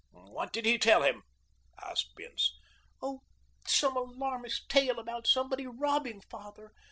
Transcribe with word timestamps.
"What 0.13 0.51
did 0.51 0.65
he 0.65 0.79
tell 0.79 1.03
him?" 1.03 1.21
asked 1.79 2.15
Bince. 2.15 2.55
"Oh, 3.03 3.21
some 3.67 3.95
alarmist 3.95 4.67
tale 4.67 4.97
about 4.97 5.27
somebody 5.27 5.67
robbing 5.67 6.21
father. 6.21 6.71